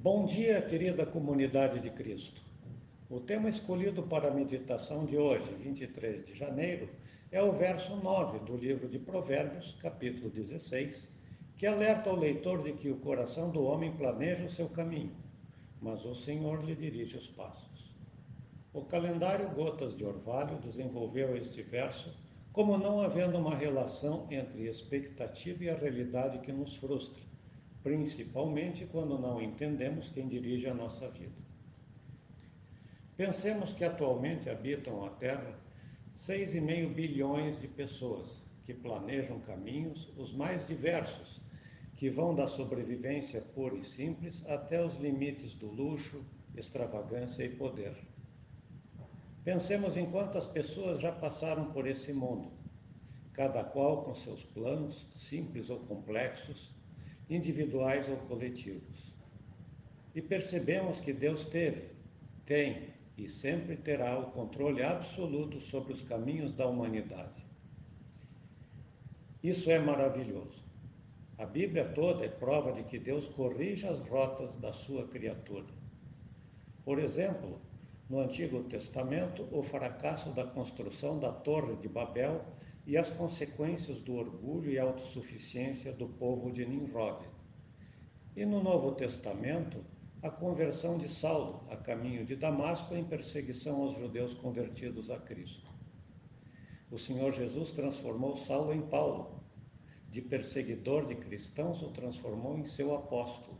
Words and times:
Bom 0.00 0.26
dia, 0.26 0.62
querida 0.62 1.04
comunidade 1.04 1.80
de 1.80 1.90
Cristo. 1.90 2.40
O 3.10 3.18
tema 3.18 3.48
escolhido 3.48 4.00
para 4.04 4.28
a 4.28 4.30
meditação 4.32 5.04
de 5.04 5.16
hoje, 5.16 5.52
23 5.54 6.24
de 6.24 6.34
janeiro, 6.34 6.88
é 7.32 7.42
o 7.42 7.50
verso 7.50 7.96
9 7.96 8.38
do 8.46 8.56
livro 8.56 8.88
de 8.88 8.96
Provérbios, 8.96 9.76
capítulo 9.82 10.30
16, 10.30 11.08
que 11.56 11.66
alerta 11.66 12.10
o 12.10 12.16
leitor 12.16 12.62
de 12.62 12.74
que 12.74 12.88
o 12.88 13.00
coração 13.00 13.50
do 13.50 13.64
homem 13.64 13.90
planeja 13.90 14.44
o 14.44 14.52
seu 14.52 14.68
caminho, 14.68 15.16
mas 15.82 16.04
o 16.04 16.14
Senhor 16.14 16.64
lhe 16.64 16.76
dirige 16.76 17.16
os 17.16 17.26
passos. 17.26 17.92
O 18.72 18.82
calendário 18.82 19.50
Gotas 19.50 19.96
de 19.96 20.04
Orvalho 20.04 20.60
desenvolveu 20.60 21.36
este 21.36 21.60
verso 21.60 22.14
como 22.52 22.78
não 22.78 23.00
havendo 23.00 23.36
uma 23.36 23.56
relação 23.56 24.28
entre 24.30 24.68
expectativa 24.68 25.64
e 25.64 25.70
a 25.70 25.76
realidade 25.76 26.38
que 26.38 26.52
nos 26.52 26.76
frustra 26.76 27.26
principalmente 27.88 28.84
quando 28.84 29.18
não 29.18 29.40
entendemos 29.40 30.10
quem 30.10 30.28
dirige 30.28 30.68
a 30.68 30.74
nossa 30.74 31.08
vida. 31.08 31.40
Pensemos 33.16 33.72
que 33.72 33.82
atualmente 33.82 34.50
habitam 34.50 35.06
a 35.06 35.08
Terra 35.08 35.58
6,5 36.14 36.92
bilhões 36.92 37.58
de 37.58 37.66
pessoas 37.66 38.42
que 38.64 38.74
planejam 38.74 39.40
caminhos 39.40 40.06
os 40.18 40.34
mais 40.34 40.66
diversos, 40.66 41.40
que 41.96 42.10
vão 42.10 42.34
da 42.34 42.46
sobrevivência 42.46 43.40
pura 43.54 43.76
e 43.76 43.84
simples 43.84 44.44
até 44.46 44.84
os 44.84 44.94
limites 44.98 45.54
do 45.54 45.68
luxo, 45.68 46.22
extravagância 46.54 47.42
e 47.42 47.56
poder. 47.56 47.96
Pensemos 49.42 49.96
em 49.96 50.10
quantas 50.10 50.46
pessoas 50.46 51.00
já 51.00 51.10
passaram 51.10 51.72
por 51.72 51.86
esse 51.86 52.12
mundo, 52.12 52.52
cada 53.32 53.64
qual 53.64 54.02
com 54.02 54.14
seus 54.14 54.44
planos, 54.44 55.06
simples 55.16 55.70
ou 55.70 55.78
complexos, 55.78 56.76
individuais 57.28 58.08
ou 58.08 58.16
coletivos. 58.28 59.14
E 60.14 60.22
percebemos 60.22 61.00
que 61.00 61.12
Deus 61.12 61.46
teve, 61.46 61.90
tem 62.44 62.88
e 63.16 63.28
sempre 63.28 63.76
terá 63.76 64.18
o 64.18 64.30
controle 64.30 64.82
absoluto 64.82 65.60
sobre 65.60 65.92
os 65.92 66.02
caminhos 66.02 66.52
da 66.54 66.66
humanidade. 66.66 67.44
Isso 69.42 69.70
é 69.70 69.78
maravilhoso. 69.78 70.64
A 71.36 71.46
Bíblia 71.46 71.84
toda 71.84 72.24
é 72.24 72.28
prova 72.28 72.72
de 72.72 72.82
que 72.84 72.98
Deus 72.98 73.28
corrige 73.28 73.86
as 73.86 74.00
rotas 74.00 74.56
da 74.56 74.72
sua 74.72 75.06
criatura. 75.06 75.66
Por 76.84 76.98
exemplo, 76.98 77.60
no 78.08 78.20
Antigo 78.20 78.62
Testamento, 78.64 79.46
o 79.52 79.62
fracasso 79.62 80.30
da 80.30 80.44
construção 80.44 81.18
da 81.18 81.30
Torre 81.30 81.76
de 81.76 81.88
Babel 81.88 82.44
e 82.88 82.96
as 82.96 83.10
consequências 83.10 84.00
do 84.00 84.14
orgulho 84.14 84.70
e 84.70 84.78
autossuficiência 84.78 85.92
do 85.92 86.08
povo 86.08 86.50
de 86.50 86.64
Nimrod. 86.64 87.22
E 88.34 88.46
no 88.46 88.62
Novo 88.62 88.92
Testamento, 88.92 89.84
a 90.22 90.30
conversão 90.30 90.96
de 90.96 91.06
Saulo 91.06 91.66
a 91.68 91.76
caminho 91.76 92.24
de 92.24 92.34
Damasco 92.34 92.94
em 92.94 93.04
perseguição 93.04 93.82
aos 93.82 93.98
judeus 93.98 94.32
convertidos 94.32 95.10
a 95.10 95.18
Cristo. 95.18 95.70
O 96.90 96.96
Senhor 96.96 97.30
Jesus 97.34 97.72
transformou 97.72 98.38
Saulo 98.38 98.72
em 98.72 98.80
Paulo. 98.80 99.44
De 100.08 100.22
perseguidor 100.22 101.04
de 101.04 101.14
cristãos, 101.14 101.82
o 101.82 101.90
transformou 101.90 102.56
em 102.56 102.64
seu 102.64 102.94
apóstolo. 102.94 103.58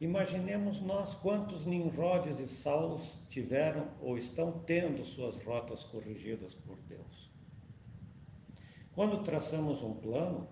Imaginemos 0.00 0.80
nós 0.80 1.14
quantos 1.16 1.66
Nimrodes 1.66 2.38
e 2.38 2.48
Saulos 2.48 3.18
tiveram 3.28 3.86
ou 4.00 4.16
estão 4.16 4.60
tendo 4.64 5.04
suas 5.04 5.44
rotas 5.44 5.84
corrigidas 5.84 6.54
por 6.54 6.78
Deus. 6.88 7.31
Quando 8.94 9.22
traçamos 9.22 9.82
um 9.82 9.94
plano, 9.94 10.46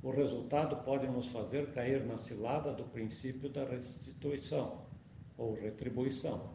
o 0.00 0.10
resultado 0.10 0.76
pode 0.84 1.08
nos 1.08 1.26
fazer 1.26 1.72
cair 1.72 2.06
na 2.06 2.16
cilada 2.16 2.72
do 2.72 2.84
princípio 2.84 3.48
da 3.48 3.64
restituição 3.64 4.86
ou 5.36 5.54
retribuição. 5.54 6.54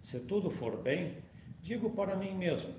Se 0.00 0.20
tudo 0.20 0.48
for 0.48 0.82
bem, 0.82 1.18
digo 1.60 1.90
para 1.90 2.16
mim 2.16 2.34
mesmo: 2.34 2.74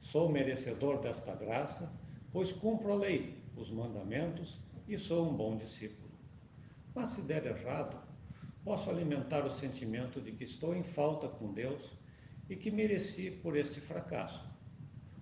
sou 0.00 0.28
merecedor 0.28 1.00
desta 1.00 1.34
graça, 1.34 1.92
pois 2.32 2.52
cumpro 2.52 2.92
a 2.92 2.94
lei, 2.94 3.42
os 3.56 3.72
mandamentos 3.72 4.60
e 4.86 4.96
sou 4.96 5.28
um 5.28 5.36
bom 5.36 5.56
discípulo. 5.56 6.08
Mas 6.94 7.10
se 7.10 7.22
der 7.22 7.44
errado, 7.44 8.00
posso 8.64 8.88
alimentar 8.88 9.44
o 9.44 9.50
sentimento 9.50 10.20
de 10.20 10.30
que 10.30 10.44
estou 10.44 10.76
em 10.76 10.84
falta 10.84 11.26
com 11.28 11.52
Deus 11.52 11.90
e 12.48 12.54
que 12.54 12.70
mereci 12.70 13.32
por 13.32 13.56
este 13.56 13.80
fracasso. 13.80 14.48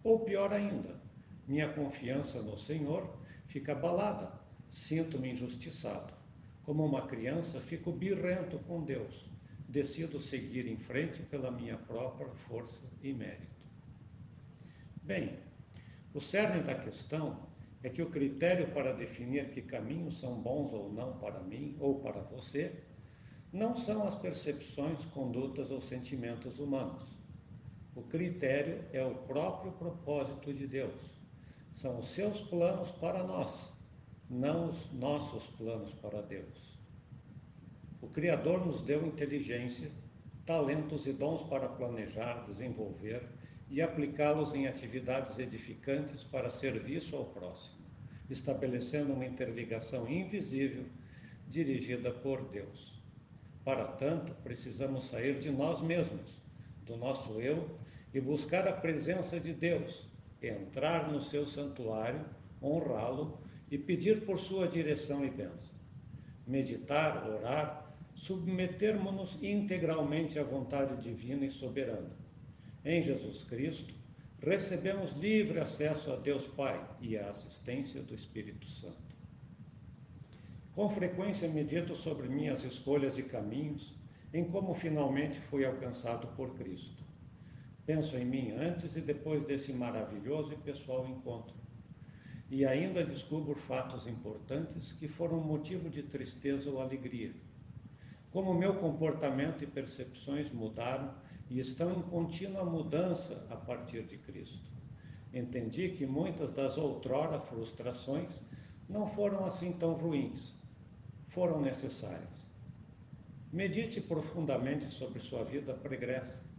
Ou 0.03 0.21
pior 0.21 0.53
ainda, 0.53 1.04
minha 1.47 1.69
confiança 1.69 2.41
no 2.41 2.57
Senhor 2.57 3.09
fica 3.47 3.73
abalada, 3.73 4.33
sinto-me 4.71 5.33
injustiçado. 5.33 6.13
Como 6.65 6.85
uma 6.85 7.07
criança, 7.07 7.61
fico 7.61 7.93
birrento 7.93 8.59
com 8.61 8.83
Deus, 8.83 9.29
decido 9.69 10.19
seguir 10.19 10.67
em 10.67 10.77
frente 10.77 11.23
pela 11.25 11.51
minha 11.51 11.77
própria 11.77 12.29
força 12.35 12.81
e 13.03 13.13
mérito. 13.13 13.55
Bem, 15.03 15.39
o 16.15 16.21
cerne 16.21 16.63
da 16.63 16.75
questão 16.75 17.47
é 17.83 17.91
que 17.91 18.01
o 18.01 18.09
critério 18.09 18.73
para 18.73 18.95
definir 18.95 19.51
que 19.51 19.61
caminhos 19.61 20.19
são 20.19 20.41
bons 20.41 20.73
ou 20.73 20.91
não 20.91 21.19
para 21.19 21.41
mim 21.41 21.77
ou 21.79 22.01
para 22.01 22.23
você 22.23 22.73
não 23.53 23.77
são 23.77 24.09
as 24.09 24.15
percepções, 24.15 25.05
condutas 25.07 25.71
ou 25.71 25.81
sentimentos 25.83 26.59
humanos. 26.59 27.05
O 27.95 28.03
critério 28.03 28.83
é 28.93 29.05
o 29.05 29.15
próprio 29.15 29.71
propósito 29.73 30.53
de 30.53 30.67
Deus 30.67 31.14
são 31.75 31.99
os 31.99 32.09
seus 32.09 32.41
planos 32.41 32.91
para 32.93 33.23
nós, 33.23 33.61
não 34.31 34.71
os 34.71 34.93
nossos 34.93 35.45
planos 35.59 35.93
para 35.95 36.23
Deus. 36.23 36.79
O 38.01 38.09
Criador 38.09 38.65
nos 38.65 38.81
deu 38.81 39.05
inteligência, 39.05 39.91
talentos 40.47 41.07
e 41.07 41.13
dons 41.13 41.43
para 41.43 41.69
planejar, 41.69 42.45
desenvolver 42.47 43.23
e 43.69 43.83
aplicá-los 43.83 44.55
em 44.55 44.67
atividades 44.67 45.39
edificantes 45.39 46.23
para 46.23 46.51
serviço 46.51 47.17
ao 47.17 47.25
próximo, 47.27 47.77
estabelecendo 48.31 49.13
uma 49.13 49.27
interligação 49.27 50.09
invisível 50.09 50.85
dirigida 51.49 52.11
por 52.11 52.43
Deus. 52.49 53.03
Para 53.65 53.85
tanto, 53.85 54.33
precisamos 54.43 55.05
sair 55.05 55.41
de 55.41 55.51
nós 55.51 55.81
mesmos, 55.81 56.41
do 56.85 56.97
nosso 56.97 57.41
eu, 57.41 57.79
e 58.13 58.21
buscar 58.21 58.69
a 58.69 58.73
presença 58.73 59.41
de 59.41 59.53
Deus, 59.53 60.07
entrar 60.49 61.11
no 61.11 61.21
seu 61.21 61.47
santuário, 61.47 62.25
honrá-lo 62.63 63.39
e 63.71 63.79
pedir 63.79 64.25
por 64.25 64.39
sua 64.39 64.69
direção 64.69 65.25
e 65.25 65.31
bênção. 65.31 65.73
Meditar, 66.47 67.29
orar, 67.29 67.95
submetermos-nos 68.15 69.43
integralmente 69.43 70.39
à 70.39 70.45
vontade 70.45 70.97
divina 71.03 71.45
e 71.45 71.51
soberana. 71.51 72.11
Em 72.85 73.03
Jesus 73.03 73.45
Cristo, 73.45 73.95
recebemos 74.41 75.13
livre 75.13 75.59
acesso 75.59 76.13
a 76.13 76.17
Deus 76.17 76.47
Pai 76.47 76.83
e 77.01 77.17
à 77.17 77.31
assistência 77.31 78.03
do 78.03 78.15
Espírito 78.15 78.67
Santo. 78.67 79.15
Com 80.75 80.89
frequência 80.89 81.49
medito 81.49 81.95
sobre 81.95 82.29
minhas 82.29 82.65
escolhas 82.65 83.17
e 83.17 83.23
caminhos, 83.23 83.95
em 84.33 84.45
como 84.45 84.75
finalmente 84.75 85.41
fui 85.41 85.65
alcançado 85.65 86.27
por 86.37 86.55
Cristo. 86.55 87.05
Penso 87.87 88.17
em 88.17 88.25
mim 88.25 88.53
antes 88.53 88.97
e 88.97 89.01
depois 89.01 89.45
desse 89.45 89.73
maravilhoso 89.73 90.53
e 90.53 90.57
pessoal 90.57 91.07
encontro. 91.07 91.55
E 92.51 92.65
ainda 92.65 93.05
descubro 93.05 93.55
fatos 93.55 94.07
importantes 94.07 94.93
que 94.93 95.07
foram 95.07 95.39
motivo 95.39 95.91
de 95.91 96.03
tristeza 96.03 96.71
ou 96.71 96.81
alegria. 96.81 97.35
Como 98.31 98.55
meu 98.55 98.75
comportamento 98.77 99.63
e 99.63 99.67
percepções 99.67 100.51
mudaram 100.51 101.15
e 101.51 101.61
estão 101.61 101.93
em 101.93 102.03
contínua 102.03 102.65
mudança 102.65 103.47
a 103.51 103.57
partir 103.57 104.03
de 104.05 104.17
Cristo. 104.17 104.73
Entendi 105.33 105.91
que 105.91 106.07
muitas 106.07 106.51
das 106.51 106.79
outrora 106.79 107.39
frustrações 107.39 108.43
não 108.89 109.07
foram 109.07 109.45
assim 109.45 109.73
tão 109.73 109.93
ruins, 109.93 110.55
foram 111.27 111.61
necessárias. 111.61 112.45
Medite 113.53 114.01
profundamente 114.01 114.91
sobre 114.91 115.21
sua 115.21 115.45
vida 115.45 115.75
pregressa 115.75 116.54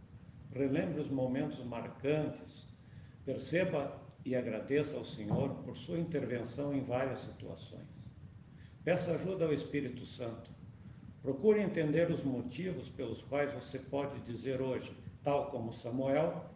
relembre 0.52 1.00
os 1.00 1.10
momentos 1.10 1.62
marcantes, 1.64 2.68
perceba 3.24 4.00
e 4.24 4.34
agradeça 4.34 4.96
ao 4.96 5.04
Senhor 5.04 5.50
por 5.62 5.76
sua 5.76 5.98
intervenção 5.98 6.74
em 6.74 6.82
várias 6.82 7.20
situações. 7.20 8.10
Peça 8.84 9.12
ajuda 9.12 9.44
ao 9.44 9.52
Espírito 9.52 10.04
Santo. 10.06 10.50
Procure 11.22 11.60
entender 11.60 12.10
os 12.10 12.22
motivos 12.22 12.88
pelos 12.88 13.22
quais 13.22 13.52
você 13.52 13.78
pode 13.78 14.20
dizer 14.20 14.60
hoje, 14.60 14.96
tal 15.22 15.50
como 15.50 15.72
Samuel, 15.72 16.48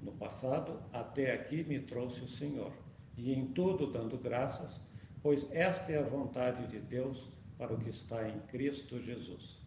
no 0.00 0.12
passado, 0.12 0.82
até 0.92 1.32
aqui 1.32 1.64
me 1.64 1.80
trouxe 1.80 2.20
o 2.20 2.28
Senhor, 2.28 2.72
e 3.16 3.32
em 3.32 3.46
tudo 3.46 3.90
dando 3.90 4.18
graças, 4.18 4.78
pois 5.22 5.50
esta 5.50 5.90
é 5.90 5.98
a 5.98 6.06
vontade 6.06 6.66
de 6.66 6.78
Deus 6.78 7.30
para 7.56 7.72
o 7.72 7.78
que 7.78 7.88
está 7.88 8.28
em 8.28 8.38
Cristo 8.40 9.00
Jesus. 9.00 9.58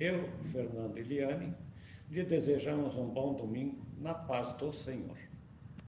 Eu, 0.00 0.28
Fernando 0.50 0.96
Eliane, 0.96 1.54
lhe 2.10 2.24
desejamos 2.24 2.96
um 2.96 3.08
bom 3.08 3.34
domingo 3.34 3.86
na 3.96 4.12
paz 4.12 4.52
do 4.54 4.72
Senhor. 4.72 5.29